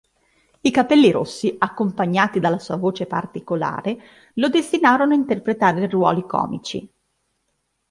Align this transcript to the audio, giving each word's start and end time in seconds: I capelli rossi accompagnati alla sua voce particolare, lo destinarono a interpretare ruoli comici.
I 0.61 0.71
capelli 0.71 1.11
rossi 1.11 1.55
accompagnati 1.59 2.39
alla 2.39 2.57
sua 2.57 2.75
voce 2.75 3.05
particolare, 3.05 3.99
lo 4.33 4.49
destinarono 4.49 5.13
a 5.13 5.15
interpretare 5.15 5.85
ruoli 5.87 6.25
comici. 6.25 6.89